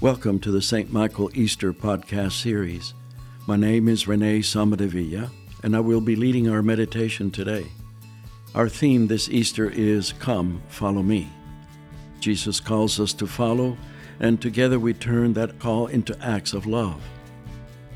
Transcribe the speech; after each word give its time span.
Welcome 0.00 0.38
to 0.40 0.52
the 0.52 0.62
St. 0.62 0.92
Michael 0.92 1.28
Easter 1.34 1.72
podcast 1.72 2.40
series. 2.40 2.94
My 3.48 3.56
name 3.56 3.88
is 3.88 4.06
Rene 4.06 4.38
Samadevilla, 4.42 5.28
and 5.64 5.74
I 5.74 5.80
will 5.80 6.00
be 6.00 6.14
leading 6.14 6.48
our 6.48 6.62
meditation 6.62 7.32
today. 7.32 7.66
Our 8.54 8.68
theme 8.68 9.08
this 9.08 9.28
Easter 9.28 9.68
is 9.68 10.12
Come, 10.12 10.62
Follow 10.68 11.02
Me. 11.02 11.28
Jesus 12.20 12.60
calls 12.60 13.00
us 13.00 13.12
to 13.14 13.26
follow, 13.26 13.76
and 14.20 14.40
together 14.40 14.78
we 14.78 14.94
turn 14.94 15.32
that 15.32 15.58
call 15.58 15.88
into 15.88 16.16
acts 16.24 16.52
of 16.52 16.66
love. 16.66 17.02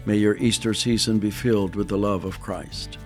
May 0.05 0.17
your 0.17 0.37
Easter 0.39 0.75
season 0.75 1.21
be 1.21 1.31
filled 1.31 1.77
with 1.77 1.87
the 1.87 1.99
love 1.99 2.25
of 2.25 2.41
Christ. 2.41 2.99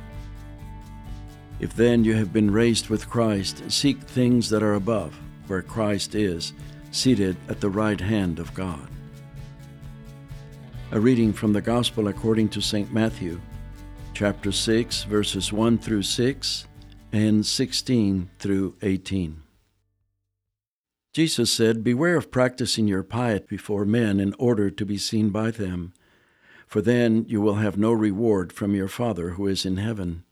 If 1.61 1.77
then 1.77 2.03
you 2.03 2.15
have 2.15 2.33
been 2.33 2.51
raised 2.51 2.89
with 2.89 3.11
Christ, 3.11 3.71
seek 3.71 4.01
things 4.01 4.49
that 4.49 4.63
are 4.63 4.75
above, 4.75 5.21
where 5.49 5.61
Christ 5.61 6.15
is 6.15 6.55
seated 6.91 7.37
at 7.49 7.61
the 7.61 7.71
right 7.71 8.01
hand 8.01 8.39
of 8.39 8.53
God. 8.55 8.89
A 10.93 11.01
reading 11.01 11.33
from 11.33 11.53
the 11.53 11.61
Gospel 11.61 12.09
according 12.09 12.49
to 12.51 12.61
St. 12.61 12.93
Matthew, 12.93 13.41
chapter 14.15 14.53
6, 14.53 15.05
verses 15.05 15.53
1 15.53 15.79
through 15.79 16.03
6 16.03 16.67
and 17.13 17.45
16 17.45 18.31
through 18.39 18.77
18. 18.83 19.43
Jesus 21.13 21.51
said, 21.51 21.83
Beware 21.83 22.17
of 22.17 22.31
practicing 22.31 22.87
your 22.87 23.03
piety 23.03 23.47
before 23.49 23.85
men 23.85 24.21
in 24.21 24.35
order 24.39 24.71
to 24.71 24.85
be 24.85 24.99
seen 24.99 25.31
by 25.31 25.51
them, 25.51 25.93
for 26.67 26.83
then 26.83 27.25
you 27.27 27.41
will 27.41 27.55
have 27.55 27.79
no 27.79 27.93
reward 27.93 28.53
from 28.53 28.75
your 28.75 28.89
Father 28.89 29.31
who 29.31 29.47
is 29.47 29.65
in 29.65 29.79
heaven. 29.79 30.25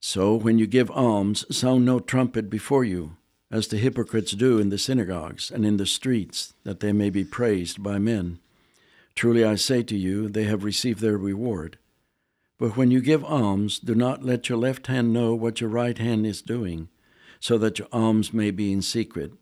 So 0.00 0.34
when 0.34 0.58
you 0.58 0.66
give 0.66 0.90
alms, 0.90 1.44
sound 1.56 1.84
no 1.84 2.00
trumpet 2.00 2.50
before 2.50 2.84
you 2.84 3.16
as 3.50 3.68
the 3.68 3.78
hypocrites 3.78 4.32
do 4.32 4.58
in 4.58 4.70
the 4.70 4.78
synagogues 4.78 5.50
and 5.50 5.64
in 5.64 5.76
the 5.76 5.86
streets, 5.86 6.54
that 6.64 6.80
they 6.80 6.92
may 6.92 7.10
be 7.10 7.24
praised 7.24 7.82
by 7.82 7.98
men. 7.98 8.38
Truly 9.14 9.44
I 9.44 9.54
say 9.54 9.82
to 9.84 9.96
you, 9.96 10.28
they 10.28 10.44
have 10.44 10.64
received 10.64 11.00
their 11.00 11.16
reward. 11.16 11.78
But 12.58 12.76
when 12.76 12.90
you 12.90 13.00
give 13.00 13.24
alms, 13.24 13.78
do 13.78 13.94
not 13.94 14.24
let 14.24 14.48
your 14.48 14.58
left 14.58 14.86
hand 14.88 15.12
know 15.12 15.34
what 15.34 15.60
your 15.60 15.70
right 15.70 15.96
hand 15.96 16.26
is 16.26 16.42
doing, 16.42 16.88
so 17.38 17.58
that 17.58 17.78
your 17.78 17.88
alms 17.92 18.32
may 18.32 18.50
be 18.50 18.72
in 18.72 18.82
secret, 18.82 19.32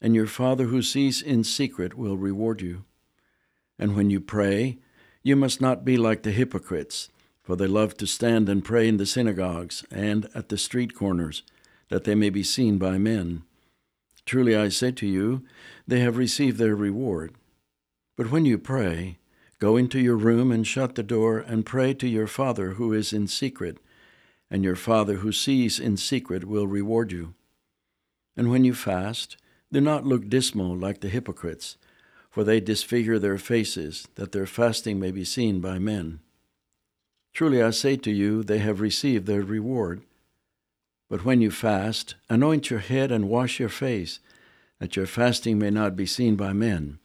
and 0.00 0.14
your 0.14 0.26
Father 0.26 0.64
who 0.64 0.82
sees 0.82 1.20
in 1.20 1.44
secret 1.44 1.94
will 1.94 2.16
reward 2.16 2.60
you. 2.60 2.84
And 3.78 3.96
when 3.96 4.10
you 4.10 4.20
pray, 4.20 4.78
you 5.22 5.34
must 5.34 5.60
not 5.60 5.84
be 5.84 5.96
like 5.96 6.22
the 6.22 6.30
hypocrites, 6.30 7.08
for 7.42 7.56
they 7.56 7.66
love 7.66 7.96
to 7.96 8.06
stand 8.06 8.48
and 8.48 8.64
pray 8.64 8.86
in 8.86 8.98
the 8.98 9.06
synagogues 9.06 9.84
and 9.90 10.28
at 10.34 10.48
the 10.48 10.58
street 10.58 10.94
corners, 10.94 11.42
that 11.88 12.04
they 12.04 12.14
may 12.14 12.30
be 12.30 12.42
seen 12.42 12.76
by 12.78 12.98
men. 12.98 13.42
Truly 14.28 14.54
I 14.54 14.68
say 14.68 14.92
to 14.92 15.06
you, 15.06 15.42
they 15.86 16.00
have 16.00 16.18
received 16.18 16.58
their 16.58 16.76
reward. 16.76 17.32
But 18.14 18.30
when 18.30 18.44
you 18.44 18.58
pray, 18.58 19.16
go 19.58 19.78
into 19.78 19.98
your 19.98 20.16
room 20.16 20.52
and 20.52 20.66
shut 20.66 20.96
the 20.96 21.02
door 21.02 21.38
and 21.38 21.64
pray 21.64 21.94
to 21.94 22.06
your 22.06 22.26
Father 22.26 22.72
who 22.72 22.92
is 22.92 23.14
in 23.14 23.26
secret, 23.26 23.78
and 24.50 24.62
your 24.62 24.76
Father 24.76 25.14
who 25.14 25.32
sees 25.32 25.80
in 25.80 25.96
secret 25.96 26.44
will 26.44 26.66
reward 26.66 27.10
you. 27.10 27.32
And 28.36 28.50
when 28.50 28.66
you 28.66 28.74
fast, 28.74 29.38
do 29.72 29.80
not 29.80 30.04
look 30.04 30.28
dismal 30.28 30.76
like 30.76 31.00
the 31.00 31.08
hypocrites, 31.08 31.78
for 32.28 32.44
they 32.44 32.60
disfigure 32.60 33.18
their 33.18 33.38
faces, 33.38 34.08
that 34.16 34.32
their 34.32 34.46
fasting 34.46 35.00
may 35.00 35.10
be 35.10 35.24
seen 35.24 35.62
by 35.62 35.78
men. 35.78 36.20
Truly 37.32 37.62
I 37.62 37.70
say 37.70 37.96
to 37.96 38.10
you, 38.10 38.42
they 38.42 38.58
have 38.58 38.82
received 38.82 39.24
their 39.24 39.40
reward. 39.40 40.02
But 41.08 41.24
when 41.24 41.40
you 41.40 41.50
fast, 41.50 42.16
anoint 42.28 42.70
your 42.70 42.80
head 42.80 43.10
and 43.10 43.28
wash 43.28 43.58
your 43.58 43.70
face, 43.70 44.20
that 44.78 44.94
your 44.94 45.06
fasting 45.06 45.58
may 45.58 45.70
not 45.70 45.96
be 45.96 46.06
seen 46.06 46.36
by 46.36 46.52
men, 46.52 46.98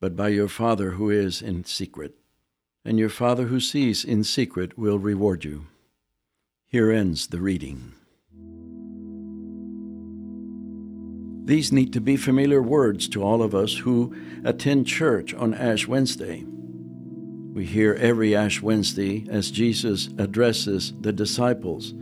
but 0.00 0.16
by 0.16 0.28
your 0.28 0.48
Father 0.48 0.92
who 0.92 1.10
is 1.10 1.40
in 1.40 1.64
secret. 1.64 2.16
And 2.84 2.98
your 2.98 3.08
Father 3.08 3.44
who 3.44 3.60
sees 3.60 4.04
in 4.04 4.24
secret 4.24 4.76
will 4.76 4.98
reward 4.98 5.44
you. 5.44 5.66
Here 6.66 6.90
ends 6.90 7.28
the 7.28 7.40
reading. 7.40 7.94
These 11.44 11.72
need 11.72 11.92
to 11.92 12.00
be 12.00 12.16
familiar 12.16 12.60
words 12.60 13.08
to 13.10 13.22
all 13.22 13.40
of 13.40 13.54
us 13.54 13.78
who 13.78 14.14
attend 14.44 14.88
church 14.88 15.32
on 15.32 15.54
Ash 15.54 15.86
Wednesday. 15.86 16.44
We 17.52 17.64
hear 17.64 17.94
every 17.94 18.34
Ash 18.34 18.60
Wednesday 18.60 19.24
as 19.30 19.52
Jesus 19.52 20.08
addresses 20.18 20.92
the 21.00 21.12
disciples 21.12 21.94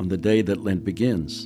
on 0.00 0.08
the 0.08 0.16
day 0.16 0.40
that 0.40 0.64
Lent 0.64 0.82
begins. 0.82 1.44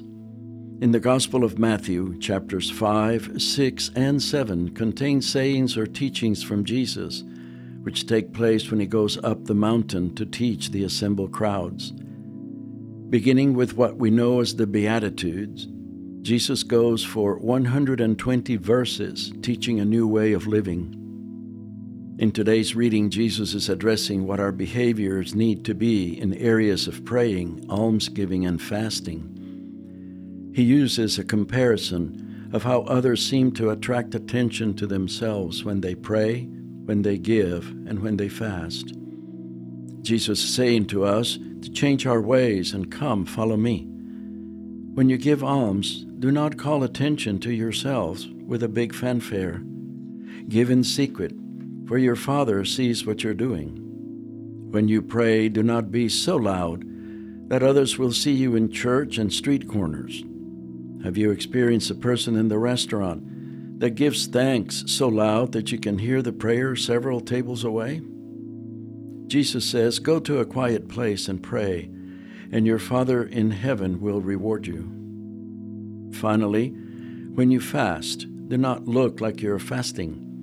In 0.80 0.92
the 0.92 1.00
Gospel 1.00 1.42
of 1.42 1.58
Matthew, 1.58 2.16
chapters 2.20 2.70
5, 2.70 3.42
6, 3.42 3.90
and 3.96 4.22
7 4.22 4.70
contain 4.70 5.20
sayings 5.20 5.76
or 5.76 5.88
teachings 5.88 6.40
from 6.40 6.64
Jesus, 6.64 7.24
which 7.82 8.06
take 8.06 8.32
place 8.32 8.70
when 8.70 8.78
he 8.78 8.86
goes 8.86 9.18
up 9.24 9.44
the 9.44 9.56
mountain 9.56 10.14
to 10.14 10.24
teach 10.24 10.70
the 10.70 10.84
assembled 10.84 11.32
crowds. 11.32 11.90
Beginning 13.10 13.54
with 13.54 13.76
what 13.76 13.96
we 13.96 14.12
know 14.12 14.38
as 14.38 14.54
the 14.54 14.68
Beatitudes, 14.68 15.66
Jesus 16.22 16.62
goes 16.62 17.02
for 17.02 17.38
120 17.38 18.56
verses 18.58 19.32
teaching 19.42 19.80
a 19.80 19.84
new 19.84 20.06
way 20.06 20.32
of 20.32 20.46
living. 20.46 21.03
In 22.16 22.30
today's 22.30 22.76
reading, 22.76 23.10
Jesus 23.10 23.54
is 23.54 23.68
addressing 23.68 24.24
what 24.24 24.38
our 24.38 24.52
behaviors 24.52 25.34
need 25.34 25.64
to 25.64 25.74
be 25.74 26.16
in 26.20 26.32
areas 26.34 26.86
of 26.86 27.04
praying, 27.04 27.66
almsgiving, 27.68 28.46
and 28.46 28.62
fasting. 28.62 30.52
He 30.54 30.62
uses 30.62 31.18
a 31.18 31.24
comparison 31.24 32.50
of 32.52 32.62
how 32.62 32.82
others 32.82 33.26
seem 33.28 33.50
to 33.54 33.70
attract 33.70 34.14
attention 34.14 34.74
to 34.74 34.86
themselves 34.86 35.64
when 35.64 35.80
they 35.80 35.96
pray, 35.96 36.44
when 36.84 37.02
they 37.02 37.18
give, 37.18 37.68
and 37.88 37.98
when 37.98 38.16
they 38.16 38.28
fast. 38.28 38.94
Jesus 40.02 40.44
is 40.44 40.54
saying 40.54 40.86
to 40.86 41.04
us 41.04 41.40
to 41.62 41.70
change 41.72 42.06
our 42.06 42.20
ways 42.20 42.74
and 42.74 42.92
come, 42.92 43.26
follow 43.26 43.56
me. 43.56 43.88
When 44.94 45.08
you 45.08 45.18
give 45.18 45.42
alms, 45.42 46.04
do 46.20 46.30
not 46.30 46.58
call 46.58 46.84
attention 46.84 47.40
to 47.40 47.52
yourselves 47.52 48.28
with 48.46 48.62
a 48.62 48.68
big 48.68 48.94
fanfare. 48.94 49.64
Give 50.48 50.70
in 50.70 50.84
secret 50.84 51.32
for 51.86 51.98
your 51.98 52.16
Father 52.16 52.64
sees 52.64 53.06
what 53.06 53.22
you're 53.22 53.34
doing. 53.34 53.80
When 54.70 54.88
you 54.88 55.02
pray, 55.02 55.48
do 55.48 55.62
not 55.62 55.92
be 55.92 56.08
so 56.08 56.36
loud 56.36 56.82
that 57.48 57.62
others 57.62 57.98
will 57.98 58.12
see 58.12 58.32
you 58.32 58.56
in 58.56 58.72
church 58.72 59.18
and 59.18 59.32
street 59.32 59.68
corners. 59.68 60.24
Have 61.04 61.18
you 61.18 61.30
experienced 61.30 61.90
a 61.90 61.94
person 61.94 62.36
in 62.36 62.48
the 62.48 62.58
restaurant 62.58 63.80
that 63.80 63.90
gives 63.90 64.26
thanks 64.26 64.84
so 64.86 65.08
loud 65.08 65.52
that 65.52 65.70
you 65.70 65.78
can 65.78 65.98
hear 65.98 66.22
the 66.22 66.32
prayer 66.32 66.74
several 66.74 67.20
tables 67.20 67.64
away? 67.64 68.00
Jesus 69.26 69.68
says, 69.68 69.98
Go 69.98 70.18
to 70.20 70.38
a 70.38 70.46
quiet 70.46 70.88
place 70.88 71.28
and 71.28 71.42
pray, 71.42 71.90
and 72.50 72.66
your 72.66 72.78
Father 72.78 73.24
in 73.24 73.50
heaven 73.50 74.00
will 74.00 74.20
reward 74.20 74.66
you. 74.66 76.10
Finally, 76.14 76.70
when 77.34 77.50
you 77.50 77.60
fast, 77.60 78.26
do 78.48 78.56
not 78.56 78.88
look 78.88 79.20
like 79.20 79.42
you're 79.42 79.58
fasting 79.58 80.33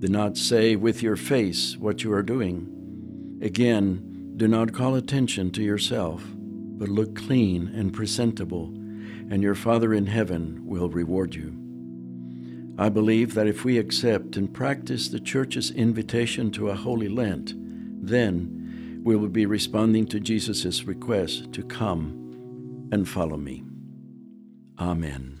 do 0.00 0.08
not 0.08 0.38
say 0.38 0.76
with 0.76 1.02
your 1.02 1.16
face 1.16 1.76
what 1.76 2.02
you 2.02 2.12
are 2.12 2.22
doing. 2.22 3.38
Again, 3.42 4.32
do 4.38 4.48
not 4.48 4.72
call 4.72 4.94
attention 4.94 5.50
to 5.50 5.62
yourself, 5.62 6.24
but 6.34 6.88
look 6.88 7.14
clean 7.14 7.70
and 7.74 7.92
presentable, 7.92 8.68
and 9.30 9.42
your 9.42 9.54
Father 9.54 9.92
in 9.92 10.06
heaven 10.06 10.66
will 10.66 10.88
reward 10.88 11.34
you. 11.34 11.54
I 12.78 12.88
believe 12.88 13.34
that 13.34 13.46
if 13.46 13.62
we 13.62 13.76
accept 13.76 14.38
and 14.38 14.54
practice 14.54 15.08
the 15.08 15.20
Church's 15.20 15.70
invitation 15.70 16.50
to 16.52 16.70
a 16.70 16.74
Holy 16.74 17.10
Lent, 17.10 17.52
then 18.02 19.02
we 19.04 19.16
will 19.16 19.28
be 19.28 19.44
responding 19.44 20.06
to 20.06 20.18
Jesus' 20.18 20.84
request 20.84 21.52
to 21.52 21.62
come 21.62 22.88
and 22.90 23.06
follow 23.06 23.36
me. 23.36 23.64
Amen. 24.78 25.40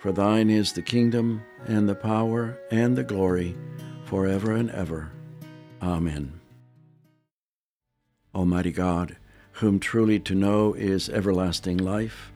For 0.00 0.12
thine 0.12 0.48
is 0.48 0.72
the 0.72 0.80
kingdom, 0.80 1.42
and 1.66 1.86
the 1.86 1.94
power, 1.94 2.58
and 2.70 2.96
the 2.96 3.04
glory, 3.04 3.54
forever 4.06 4.52
and 4.52 4.70
ever. 4.70 5.12
Amen. 5.82 6.40
Almighty 8.34 8.72
God, 8.72 9.18
whom 9.52 9.78
truly 9.78 10.18
to 10.20 10.34
know 10.34 10.72
is 10.72 11.10
everlasting 11.10 11.76
life, 11.76 12.32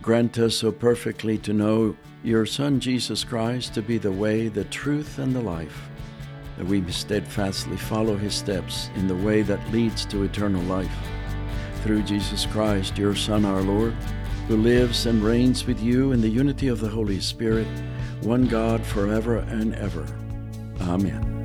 grant 0.00 0.38
us 0.38 0.58
so 0.58 0.70
perfectly 0.70 1.36
to 1.38 1.52
know 1.52 1.96
your 2.22 2.46
Son 2.46 2.78
Jesus 2.78 3.24
Christ 3.24 3.74
to 3.74 3.82
be 3.82 3.98
the 3.98 4.12
way, 4.12 4.46
the 4.46 4.64
truth, 4.64 5.18
and 5.18 5.34
the 5.34 5.40
life. 5.40 5.90
that 6.60 6.66
we 6.66 6.84
steadfastly 6.92 7.78
follow 7.78 8.16
his 8.16 8.34
steps 8.34 8.90
in 8.94 9.08
the 9.08 9.16
way 9.16 9.40
that 9.40 9.72
leads 9.72 10.04
to 10.04 10.24
eternal 10.24 10.62
life. 10.64 10.94
Through 11.82 12.02
Jesus 12.02 12.44
Christ, 12.44 12.98
your 12.98 13.14
Son, 13.14 13.46
our 13.46 13.62
Lord, 13.62 13.96
who 14.50 14.56
lives 14.56 15.06
and 15.06 15.22
reigns 15.22 15.64
with 15.64 15.80
you 15.80 16.10
in 16.10 16.20
the 16.20 16.28
unity 16.28 16.66
of 16.66 16.80
the 16.80 16.88
Holy 16.88 17.20
Spirit, 17.20 17.68
one 18.22 18.48
God 18.48 18.84
forever 18.84 19.36
and 19.36 19.76
ever. 19.76 20.04
Amen. 20.80 21.39